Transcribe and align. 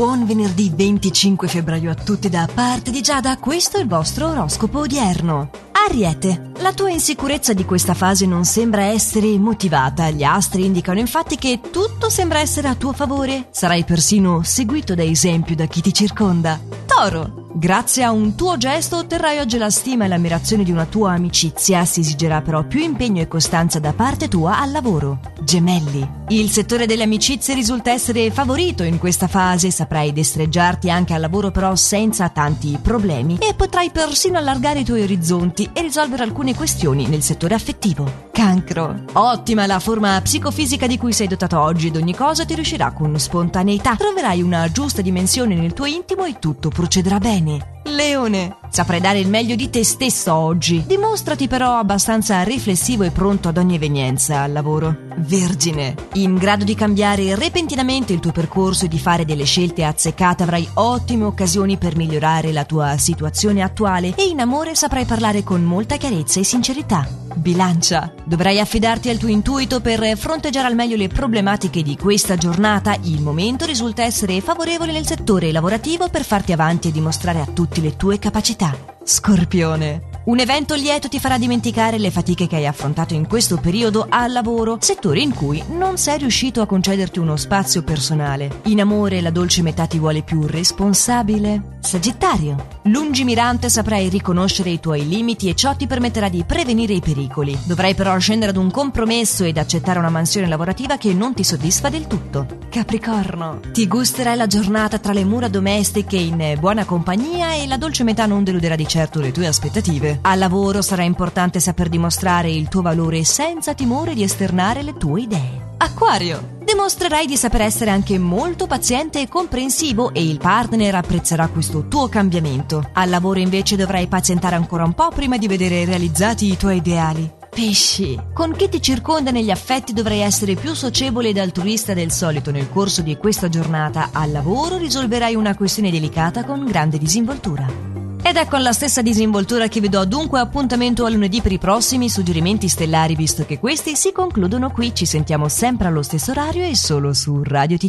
buon 0.00 0.24
venerdì 0.24 0.72
25 0.74 1.46
febbraio 1.46 1.90
a 1.90 1.94
tutti 1.94 2.30
da 2.30 2.48
parte 2.50 2.90
di 2.90 3.02
Giada, 3.02 3.36
questo 3.36 3.76
è 3.76 3.80
il 3.80 3.86
vostro 3.86 4.28
oroscopo 4.28 4.78
odierno. 4.78 5.50
Ariete, 5.86 6.52
la 6.60 6.72
tua 6.72 6.88
insicurezza 6.88 7.52
di 7.52 7.66
questa 7.66 7.92
fase 7.92 8.24
non 8.24 8.46
sembra 8.46 8.84
essere 8.84 9.38
motivata, 9.38 10.08
gli 10.08 10.22
astri 10.22 10.64
indicano 10.64 11.00
infatti 11.00 11.36
che 11.36 11.60
tutto 11.70 12.08
sembra 12.08 12.38
essere 12.38 12.68
a 12.68 12.76
tuo 12.76 12.94
favore, 12.94 13.48
sarai 13.50 13.84
persino 13.84 14.42
seguito 14.42 14.94
da 14.94 15.02
esempio 15.02 15.54
da 15.54 15.66
chi 15.66 15.82
ti 15.82 15.92
circonda. 15.92 16.58
Toro, 16.86 17.39
Grazie 17.52 18.04
a 18.04 18.12
un 18.12 18.36
tuo 18.36 18.56
gesto 18.56 18.96
otterrai 18.96 19.38
oggi 19.38 19.58
la 19.58 19.70
stima 19.70 20.04
e 20.04 20.08
l'ammirazione 20.08 20.62
di 20.62 20.70
una 20.70 20.86
tua 20.86 21.12
amicizia, 21.12 21.84
si 21.84 21.98
esigerà 21.98 22.42
però 22.42 22.62
più 22.62 22.80
impegno 22.80 23.20
e 23.20 23.26
costanza 23.28 23.80
da 23.80 23.92
parte 23.92 24.28
tua 24.28 24.60
al 24.60 24.70
lavoro. 24.70 25.18
Gemelli. 25.42 26.08
Il 26.28 26.48
settore 26.50 26.86
delle 26.86 27.02
amicizie 27.02 27.54
risulta 27.54 27.90
essere 27.90 28.30
favorito 28.30 28.84
in 28.84 28.98
questa 28.98 29.26
fase, 29.26 29.72
saprai 29.72 30.12
destreggiarti 30.12 30.90
anche 30.90 31.12
al 31.12 31.20
lavoro 31.20 31.50
però 31.50 31.74
senza 31.74 32.28
tanti 32.28 32.78
problemi 32.80 33.38
e 33.40 33.54
potrai 33.54 33.90
persino 33.90 34.38
allargare 34.38 34.80
i 34.80 34.84
tuoi 34.84 35.02
orizzonti 35.02 35.70
e 35.72 35.80
risolvere 35.80 36.22
alcune 36.22 36.54
questioni 36.54 37.08
nel 37.08 37.22
settore 37.22 37.54
affettivo. 37.54 38.29
Cancro. 38.32 39.04
Ottima 39.12 39.66
la 39.66 39.78
forma 39.78 40.20
psicofisica 40.20 40.86
di 40.86 40.98
cui 40.98 41.12
sei 41.12 41.26
dotato 41.26 41.58
oggi 41.58 41.88
ed 41.88 41.96
ogni 41.96 42.14
cosa 42.14 42.44
ti 42.44 42.54
riuscirà 42.54 42.92
con 42.92 43.18
spontaneità. 43.18 43.96
Troverai 43.96 44.42
una 44.42 44.70
giusta 44.70 45.02
dimensione 45.02 45.54
nel 45.54 45.72
tuo 45.72 45.86
intimo 45.86 46.24
e 46.24 46.38
tutto 46.38 46.68
procederà 46.68 47.18
bene. 47.18 47.79
Leone, 47.90 48.56
saprai 48.70 49.00
dare 49.00 49.18
il 49.18 49.28
meglio 49.28 49.54
di 49.54 49.68
te 49.68 49.84
stesso 49.84 50.34
oggi. 50.34 50.84
Dimostrati 50.86 51.48
però 51.48 51.78
abbastanza 51.78 52.42
riflessivo 52.42 53.02
e 53.02 53.10
pronto 53.10 53.48
ad 53.48 53.58
ogni 53.58 53.74
evenienza 53.74 54.40
al 54.40 54.52
lavoro. 54.52 55.08
Vergine, 55.16 55.94
in 56.14 56.36
grado 56.36 56.64
di 56.64 56.74
cambiare 56.74 57.34
repentinamente 57.34 58.12
il 58.12 58.20
tuo 58.20 58.32
percorso 58.32 58.84
e 58.86 58.88
di 58.88 58.98
fare 58.98 59.24
delle 59.24 59.44
scelte 59.44 59.84
azzeccate 59.84 60.42
avrai 60.42 60.68
ottime 60.74 61.24
occasioni 61.24 61.76
per 61.76 61.96
migliorare 61.96 62.52
la 62.52 62.64
tua 62.64 62.96
situazione 62.96 63.62
attuale 63.62 64.14
e 64.16 64.24
in 64.24 64.40
amore 64.40 64.74
saprai 64.74 65.04
parlare 65.04 65.42
con 65.42 65.62
molta 65.62 65.96
chiarezza 65.96 66.40
e 66.40 66.44
sincerità. 66.44 67.06
Bilancia. 67.34 68.12
Dovrai 68.24 68.58
affidarti 68.58 69.08
al 69.08 69.16
tuo 69.16 69.28
intuito 69.28 69.80
per 69.80 70.16
fronteggiare 70.16 70.66
al 70.66 70.74
meglio 70.74 70.96
le 70.96 71.08
problematiche 71.08 71.82
di 71.82 71.96
questa 71.96 72.36
giornata. 72.36 72.96
Il 73.02 73.22
momento 73.22 73.66
risulta 73.66 74.02
essere 74.02 74.40
favorevole 74.40 74.92
nel 74.92 75.06
settore 75.06 75.52
lavorativo 75.52 76.08
per 76.08 76.24
farti 76.24 76.52
avanti 76.52 76.88
e 76.88 76.92
dimostrare 76.92 77.40
a 77.40 77.46
tutti 77.46 77.79
le 77.80 77.96
tue 77.96 78.18
capacità. 78.18 78.76
Scorpione. 79.02 80.08
Un 80.22 80.38
evento 80.38 80.74
lieto 80.74 81.08
ti 81.08 81.18
farà 81.18 81.38
dimenticare 81.38 81.98
le 81.98 82.10
fatiche 82.10 82.46
che 82.46 82.56
hai 82.56 82.66
affrontato 82.66 83.14
in 83.14 83.26
questo 83.26 83.56
periodo 83.56 84.06
al 84.08 84.30
lavoro, 84.30 84.76
settore 84.80 85.20
in 85.20 85.34
cui 85.34 85.62
non 85.70 85.96
sei 85.96 86.18
riuscito 86.18 86.60
a 86.60 86.66
concederti 86.66 87.18
uno 87.18 87.36
spazio 87.36 87.82
personale. 87.82 88.60
In 88.64 88.80
amore 88.80 89.20
la 89.22 89.30
dolce 89.30 89.62
metà 89.62 89.86
ti 89.86 89.98
vuole 89.98 90.22
più 90.22 90.46
responsabile. 90.46 91.78
Sagittario. 91.80 92.79
Lungimirante 92.84 93.68
saprai 93.68 94.08
riconoscere 94.08 94.70
i 94.70 94.80
tuoi 94.80 95.06
limiti 95.06 95.50
e 95.50 95.54
ciò 95.54 95.76
ti 95.76 95.86
permetterà 95.86 96.30
di 96.30 96.44
prevenire 96.44 96.94
i 96.94 97.00
pericoli. 97.00 97.58
Dovrai 97.64 97.94
però 97.94 98.16
scendere 98.18 98.52
ad 98.52 98.56
un 98.56 98.70
compromesso 98.70 99.44
ed 99.44 99.58
accettare 99.58 99.98
una 99.98 100.08
mansione 100.08 100.48
lavorativa 100.48 100.96
che 100.96 101.12
non 101.12 101.34
ti 101.34 101.44
soddisfa 101.44 101.90
del 101.90 102.06
tutto. 102.06 102.46
Capricorno. 102.70 103.60
Ti 103.70 103.86
gusterai 103.86 104.36
la 104.36 104.46
giornata 104.46 104.98
tra 104.98 105.12
le 105.12 105.24
mura 105.24 105.48
domestiche 105.48 106.16
in 106.16 106.56
buona 106.58 106.86
compagnia 106.86 107.54
e 107.54 107.66
la 107.66 107.76
dolce 107.76 108.02
metà 108.02 108.24
non 108.24 108.44
deluderà 108.44 108.76
di 108.76 108.88
certo 108.88 109.20
le 109.20 109.30
tue 109.30 109.46
aspettative. 109.46 110.20
Al 110.22 110.38
lavoro 110.38 110.80
sarà 110.80 111.02
importante 111.02 111.60
saper 111.60 111.90
dimostrare 111.90 112.50
il 112.50 112.68
tuo 112.68 112.80
valore 112.80 113.24
senza 113.24 113.74
timore 113.74 114.14
di 114.14 114.22
esternare 114.22 114.82
le 114.82 114.94
tue 114.94 115.20
idee. 115.20 115.68
Acquario. 115.76 116.59
Dimostrerai 116.70 117.26
di 117.26 117.36
saper 117.36 117.62
essere 117.62 117.90
anche 117.90 118.16
molto 118.16 118.68
paziente 118.68 119.20
e 119.20 119.26
comprensivo 119.26 120.14
e 120.14 120.22
il 120.22 120.38
partner 120.38 120.94
apprezzerà 120.94 121.48
questo 121.48 121.88
tuo 121.88 122.08
cambiamento. 122.08 122.90
Al 122.92 123.10
lavoro 123.10 123.40
invece 123.40 123.74
dovrai 123.74 124.06
pazientare 124.06 124.54
ancora 124.54 124.84
un 124.84 124.92
po' 124.92 125.08
prima 125.08 125.36
di 125.36 125.48
vedere 125.48 125.84
realizzati 125.84 126.46
i 126.46 126.56
tuoi 126.56 126.76
ideali. 126.76 127.28
Pesci. 127.50 128.16
Con 128.32 128.52
chi 128.52 128.68
ti 128.68 128.80
circonda 128.80 129.32
negli 129.32 129.50
affetti 129.50 129.92
dovrai 129.92 130.20
essere 130.20 130.54
più 130.54 130.72
socievole 130.74 131.30
ed 131.30 131.38
altruista 131.38 131.92
del 131.92 132.12
solito 132.12 132.52
nel 132.52 132.70
corso 132.70 133.02
di 133.02 133.16
questa 133.16 133.48
giornata. 133.48 134.10
Al 134.12 134.30
lavoro 134.30 134.76
risolverai 134.76 135.34
una 135.34 135.56
questione 135.56 135.90
delicata 135.90 136.44
con 136.44 136.64
grande 136.64 136.98
disinvoltura. 136.98 137.89
Ed 138.22 138.36
è 138.36 138.46
con 138.46 138.62
la 138.62 138.72
stessa 138.72 139.02
disinvoltura 139.02 139.66
che 139.68 139.80
vi 139.80 139.88
do 139.88 140.04
dunque 140.04 140.40
appuntamento 140.40 141.04
a 141.04 141.10
lunedì 141.10 141.40
per 141.40 141.52
i 141.52 141.58
prossimi 141.58 142.08
suggerimenti 142.08 142.68
stellari, 142.68 143.16
visto 143.16 143.44
che 143.46 143.58
questi 143.58 143.96
si 143.96 144.12
concludono 144.12 144.70
qui. 144.70 144.94
Ci 144.94 145.06
sentiamo 145.06 145.48
sempre 145.48 145.88
allo 145.88 146.02
stesso 146.02 146.30
orario 146.30 146.64
e 146.64 146.76
solo 146.76 147.12
su 147.12 147.42
Radio 147.42 147.76
TC. 147.78 147.88